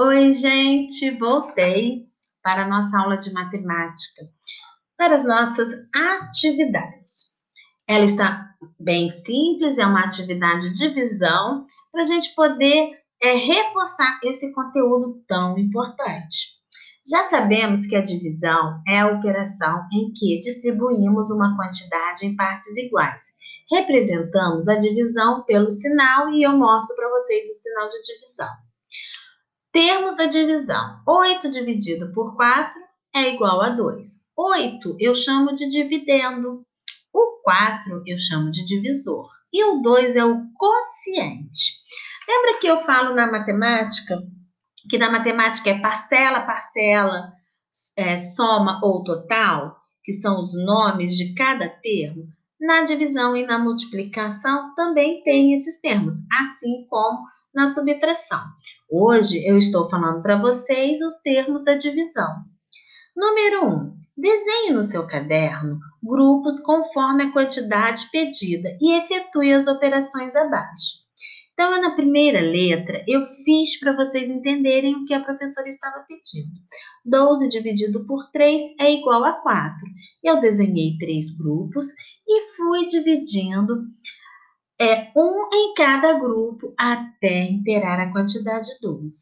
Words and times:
Oi, 0.00 0.32
gente, 0.32 1.10
voltei 1.18 2.06
para 2.40 2.62
a 2.62 2.68
nossa 2.68 2.96
aula 3.00 3.18
de 3.18 3.32
matemática, 3.32 4.28
para 4.96 5.16
as 5.16 5.26
nossas 5.26 5.70
atividades. 5.92 7.36
Ela 7.84 8.04
está 8.04 8.54
bem 8.78 9.08
simples, 9.08 9.76
é 9.76 9.84
uma 9.84 10.04
atividade 10.04 10.70
de 10.70 10.88
divisão, 10.88 11.66
para 11.90 12.02
a 12.02 12.04
gente 12.04 12.32
poder 12.36 12.92
é, 13.20 13.32
reforçar 13.32 14.20
esse 14.22 14.54
conteúdo 14.54 15.20
tão 15.26 15.58
importante. 15.58 16.46
Já 17.04 17.24
sabemos 17.24 17.84
que 17.88 17.96
a 17.96 18.00
divisão 18.00 18.80
é 18.86 19.00
a 19.00 19.08
operação 19.08 19.84
em 19.92 20.12
que 20.12 20.38
distribuímos 20.38 21.28
uma 21.32 21.56
quantidade 21.56 22.24
em 22.24 22.36
partes 22.36 22.76
iguais. 22.76 23.20
Representamos 23.68 24.68
a 24.68 24.78
divisão 24.78 25.42
pelo 25.42 25.68
sinal 25.68 26.30
e 26.30 26.44
eu 26.44 26.56
mostro 26.56 26.94
para 26.94 27.08
vocês 27.08 27.42
o 27.46 27.62
sinal 27.62 27.88
de 27.88 28.00
divisão. 28.02 28.67
Termos 29.72 30.16
da 30.16 30.26
divisão. 30.26 31.00
8 31.06 31.50
dividido 31.50 32.12
por 32.12 32.36
4 32.36 32.80
é 33.14 33.34
igual 33.34 33.60
a 33.60 33.70
2. 33.70 34.06
8 34.36 34.96
eu 34.98 35.14
chamo 35.14 35.54
de 35.54 35.68
dividendo. 35.68 36.62
O 37.12 37.42
4 37.42 38.02
eu 38.06 38.16
chamo 38.16 38.50
de 38.50 38.64
divisor. 38.64 39.26
E 39.52 39.64
o 39.64 39.80
2 39.80 40.16
é 40.16 40.24
o 40.24 40.42
quociente. 40.54 41.78
Lembra 42.28 42.60
que 42.60 42.66
eu 42.66 42.84
falo 42.84 43.14
na 43.14 43.30
matemática 43.30 44.18
que 44.88 44.98
na 44.98 45.10
matemática 45.10 45.70
é 45.70 45.80
parcela, 45.80 46.40
parcela, 46.40 47.32
é, 47.96 48.18
soma 48.18 48.80
ou 48.82 49.04
total, 49.04 49.76
que 50.02 50.12
são 50.12 50.38
os 50.38 50.56
nomes 50.56 51.16
de 51.16 51.34
cada 51.34 51.68
termo? 51.68 52.26
Na 52.60 52.82
divisão 52.82 53.36
e 53.36 53.46
na 53.46 53.58
multiplicação 53.58 54.74
também 54.74 55.22
tem 55.22 55.52
esses 55.52 55.80
termos, 55.80 56.14
assim 56.40 56.86
como 56.88 57.24
na 57.54 57.66
subtração. 57.66 58.42
Hoje 58.90 59.44
eu 59.46 59.58
estou 59.58 59.86
falando 59.90 60.22
para 60.22 60.40
vocês 60.40 61.02
os 61.02 61.16
termos 61.16 61.62
da 61.62 61.74
divisão. 61.74 62.36
Número 63.14 63.66
1. 63.66 63.68
Um, 63.68 63.96
desenhe 64.16 64.72
no 64.72 64.82
seu 64.82 65.06
caderno 65.06 65.78
grupos 66.02 66.58
conforme 66.60 67.24
a 67.24 67.32
quantidade 67.32 68.08
pedida 68.10 68.78
e 68.80 68.98
efetue 68.98 69.52
as 69.52 69.66
operações 69.66 70.34
abaixo. 70.34 71.06
Então, 71.52 71.82
na 71.82 71.90
primeira 71.90 72.40
letra, 72.40 73.04
eu 73.06 73.22
fiz 73.44 73.78
para 73.78 73.94
vocês 73.94 74.30
entenderem 74.30 74.94
o 74.94 75.04
que 75.04 75.12
a 75.12 75.20
professora 75.20 75.68
estava 75.68 76.06
pedindo. 76.08 76.52
12 77.04 77.48
dividido 77.50 78.06
por 78.06 78.30
3 78.30 78.62
é 78.80 78.90
igual 78.94 79.22
a 79.22 79.32
4. 79.32 79.86
Eu 80.24 80.40
desenhei 80.40 80.96
três 80.98 81.36
grupos 81.36 81.84
e 82.26 82.54
fui 82.56 82.86
dividindo 82.86 83.82
é 84.80 85.10
um 85.16 85.48
em 85.52 85.74
cada 85.74 86.12
grupo 86.12 86.72
até 86.78 87.42
inteirar 87.42 87.98
a 87.98 88.12
quantidade 88.12 88.68
12. 88.80 89.18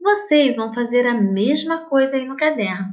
Vocês 0.00 0.54
vão 0.54 0.72
fazer 0.72 1.04
a 1.04 1.20
mesma 1.20 1.86
coisa 1.88 2.16
aí 2.16 2.24
no 2.24 2.36
caderno. 2.36 2.86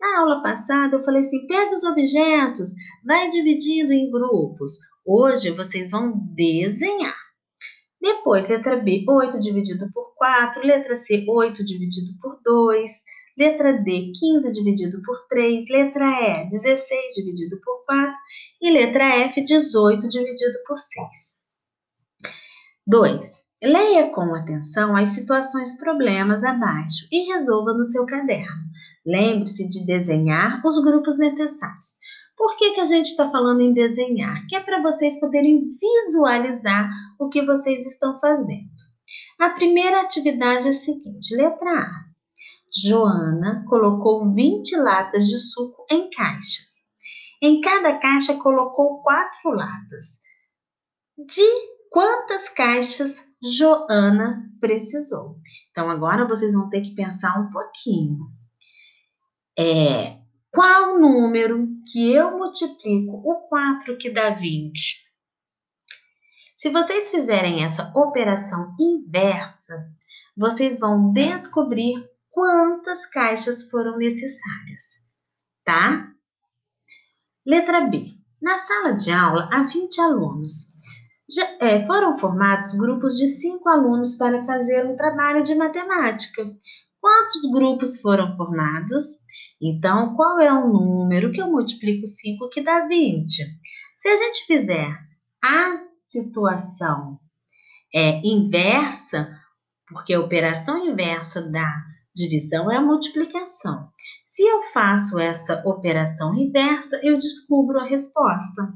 Na 0.00 0.20
aula 0.20 0.42
passada 0.42 0.96
eu 0.96 1.02
falei 1.02 1.20
assim: 1.20 1.48
pega 1.48 1.72
os 1.72 1.82
objetos, 1.82 2.68
vai 3.04 3.28
dividindo 3.30 3.92
em 3.92 4.08
grupos. 4.08 4.78
Hoje 5.04 5.50
vocês 5.50 5.90
vão 5.90 6.12
desenhar. 6.36 7.16
Depois, 8.00 8.48
letra 8.48 8.76
B, 8.76 9.04
8 9.06 9.40
dividido 9.40 9.90
por 9.92 10.14
4. 10.16 10.64
Letra 10.64 10.94
C, 10.94 11.24
8 11.28 11.64
dividido 11.64 12.12
por 12.20 12.38
2. 12.44 12.90
Letra 13.36 13.72
D, 13.72 14.12
15 14.14 14.52
dividido 14.52 15.02
por 15.02 15.26
3. 15.28 15.64
Letra 15.68 16.44
E, 16.44 16.48
16 16.48 17.14
dividido 17.14 17.60
por 17.60 17.84
4. 17.84 18.14
E 18.62 18.70
letra 18.70 19.04
F, 19.26 19.42
18 19.42 20.08
dividido 20.08 20.58
por 20.66 20.78
6. 20.78 21.39
2. 22.86 23.40
Leia 23.62 24.10
com 24.10 24.34
atenção 24.34 24.96
as 24.96 25.10
situações 25.10 25.78
problemas 25.78 26.42
abaixo 26.42 27.06
e 27.12 27.30
resolva 27.32 27.74
no 27.74 27.84
seu 27.84 28.06
caderno. 28.06 28.64
Lembre-se 29.06 29.68
de 29.68 29.84
desenhar 29.84 30.60
os 30.64 30.82
grupos 30.82 31.18
necessários. 31.18 31.96
Por 32.36 32.56
que, 32.56 32.72
que 32.72 32.80
a 32.80 32.84
gente 32.84 33.06
está 33.06 33.30
falando 33.30 33.60
em 33.60 33.74
desenhar? 33.74 34.46
Que 34.48 34.56
é 34.56 34.60
para 34.60 34.80
vocês 34.80 35.20
poderem 35.20 35.68
visualizar 35.68 36.88
o 37.18 37.28
que 37.28 37.44
vocês 37.44 37.86
estão 37.86 38.18
fazendo. 38.18 38.70
A 39.38 39.50
primeira 39.50 40.00
atividade 40.00 40.66
é 40.66 40.70
a 40.70 40.72
seguinte: 40.72 41.36
letra 41.36 41.70
A. 41.70 42.10
Joana 42.82 43.64
colocou 43.68 44.24
20 44.32 44.76
latas 44.76 45.26
de 45.26 45.38
suco 45.38 45.84
em 45.90 46.08
caixas. 46.08 46.88
Em 47.42 47.60
cada 47.60 47.98
caixa 47.98 48.34
colocou 48.36 49.02
quatro 49.02 49.50
latas. 49.50 50.20
De 51.18 51.42
quantas 51.90 52.48
caixas 52.48 53.26
Joana 53.42 54.48
precisou. 54.60 55.36
Então, 55.70 55.90
agora 55.90 56.26
vocês 56.26 56.54
vão 56.54 56.70
ter 56.70 56.80
que 56.80 56.94
pensar 56.94 57.38
um 57.38 57.50
pouquinho. 57.50 58.18
É, 59.58 60.18
qual 60.50 60.98
número 60.98 61.68
que 61.92 62.12
eu 62.12 62.38
multiplico 62.38 63.16
o 63.24 63.48
4 63.48 63.98
que 63.98 64.10
dá 64.10 64.30
20? 64.30 65.10
Se 66.54 66.70
vocês 66.70 67.08
fizerem 67.08 67.64
essa 67.64 67.90
operação 67.94 68.74
inversa, 68.78 69.74
vocês 70.36 70.78
vão 70.78 71.12
descobrir 71.12 71.94
quantas 72.30 73.06
caixas 73.06 73.68
foram 73.70 73.96
necessárias, 73.96 74.82
tá? 75.64 76.06
Letra 77.46 77.82
B. 77.82 78.12
Na 78.40 78.58
sala 78.58 78.92
de 78.92 79.10
aula 79.10 79.48
há 79.52 79.62
20 79.62 80.00
alunos. 80.00 80.79
Já, 81.32 81.56
é, 81.60 81.86
foram 81.86 82.18
formados 82.18 82.72
grupos 82.74 83.16
de 83.16 83.26
cinco 83.26 83.68
alunos 83.68 84.16
para 84.16 84.44
fazer 84.44 84.86
um 84.86 84.96
trabalho 84.96 85.42
de 85.42 85.54
matemática. 85.54 86.42
Quantos 87.00 87.50
grupos 87.52 88.00
foram 88.00 88.36
formados? 88.36 89.04
Então, 89.60 90.14
qual 90.16 90.40
é 90.40 90.52
o 90.52 90.68
número 90.68 91.32
que 91.32 91.40
eu 91.40 91.50
multiplico 91.50 92.06
5 92.06 92.50
que 92.50 92.62
dá 92.62 92.86
20? 92.86 93.30
Se 93.96 94.08
a 94.08 94.16
gente 94.16 94.46
fizer 94.46 94.98
a 95.42 95.86
situação 95.98 97.18
é, 97.94 98.20
inversa, 98.24 99.30
porque 99.88 100.12
a 100.12 100.20
operação 100.20 100.86
inversa 100.86 101.42
da 101.42 101.74
divisão 102.14 102.70
é 102.70 102.76
a 102.76 102.82
multiplicação. 102.82 103.88
Se 104.26 104.42
eu 104.42 104.62
faço 104.72 105.18
essa 105.18 105.62
operação 105.66 106.34
inversa, 106.34 107.00
eu 107.02 107.16
descubro 107.16 107.78
a 107.78 107.86
resposta. 107.86 108.72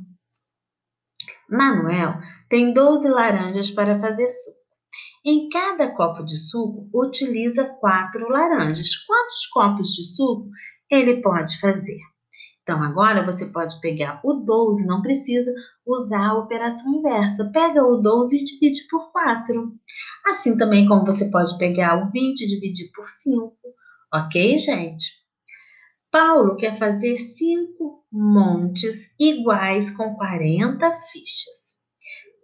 Manuel 1.49 2.19
tem 2.49 2.73
12 2.73 3.09
laranjas 3.09 3.71
para 3.71 3.99
fazer 3.99 4.29
suco. 4.29 4.65
Em 5.25 5.49
cada 5.49 5.89
copo 5.91 6.23
de 6.23 6.37
suco, 6.37 6.89
utiliza 6.93 7.65
quatro 7.65 8.29
laranjas. 8.29 8.95
Quantos 9.07 9.47
copos 9.47 9.89
de 9.89 10.05
suco 10.05 10.51
ele 10.91 11.23
pode 11.23 11.59
fazer? 11.59 11.99
Então, 12.63 12.83
agora 12.83 13.25
você 13.25 13.47
pode 13.47 13.79
pegar 13.81 14.21
o 14.25 14.35
12, 14.35 14.87
não 14.87 15.03
precisa 15.03 15.53
usar 15.87 16.29
a 16.29 16.39
operação 16.39 16.95
inversa. 16.95 17.51
Pega 17.53 17.85
o 17.85 17.99
12 17.99 18.37
e 18.37 18.45
divide 18.45 18.87
por 18.89 19.13
4. 19.13 19.73
Assim 20.27 20.57
também 20.57 20.87
como 20.87 21.05
você 21.05 21.31
pode 21.31 21.57
pegar 21.59 22.03
o 22.03 22.11
20 22.11 22.41
e 22.41 22.47
dividir 22.47 22.91
por 22.95 23.07
5. 23.07 23.55
Ok, 24.15 24.57
gente? 24.57 25.13
Paulo 26.11 26.57
quer 26.57 26.79
fazer 26.79 27.19
5 27.19 28.07
montes 28.11 29.15
iguais 29.19 29.91
com 29.91 30.15
40 30.15 30.91
fichas. 31.13 31.84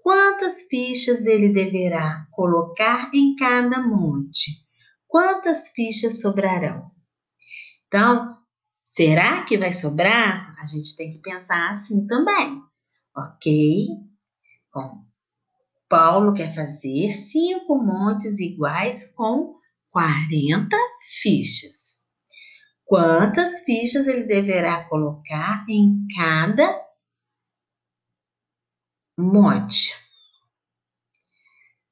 Quantas 0.02 0.62
fichas 0.68 1.26
ele 1.26 1.50
deverá 1.50 2.26
colocar 2.32 3.10
em 3.14 3.36
cada 3.36 3.82
monte? 3.82 4.52
Quantas 5.06 5.68
fichas 5.68 6.20
sobrarão? 6.20 6.90
Então, 7.86 8.36
será 8.84 9.44
que 9.44 9.58
vai 9.58 9.72
sobrar? 9.72 10.56
A 10.60 10.66
gente 10.66 10.96
tem 10.96 11.10
que 11.10 11.18
pensar 11.18 11.70
assim 11.70 12.06
também, 12.06 12.60
ok? 13.16 13.86
Bom, 14.72 15.04
Paulo 15.88 16.32
quer 16.32 16.54
fazer 16.54 17.10
cinco 17.10 17.76
montes 17.76 18.38
iguais 18.38 19.12
com 19.14 19.56
40 19.90 20.76
fichas. 21.20 22.00
Quantas 22.84 23.64
fichas 23.64 24.06
ele 24.06 24.24
deverá 24.24 24.88
colocar 24.88 25.64
em 25.68 26.06
cada 26.16 26.89
monte. 29.20 29.94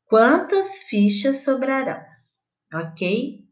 Quantas 0.06 0.78
fichas 0.80 1.44
sobrarão? 1.44 2.02
Ok? 2.74 3.44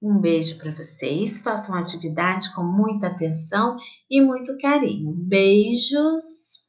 Um 0.00 0.20
beijo 0.20 0.58
para 0.58 0.70
vocês. 0.70 1.40
Façam 1.40 1.74
a 1.74 1.80
atividade 1.80 2.54
com 2.54 2.62
muita 2.62 3.08
atenção 3.08 3.76
e 4.10 4.20
muito 4.20 4.56
carinho. 4.58 5.12
Beijos! 5.12 6.63